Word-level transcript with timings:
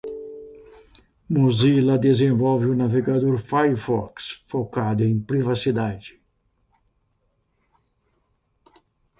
Mozilla 1.29 1.95
desenvolve 1.95 2.65
o 2.65 2.73
navegador 2.75 3.37
Firefox, 3.37 4.43
focado 4.47 5.03
em 5.03 5.19
privacidade. 5.21 6.19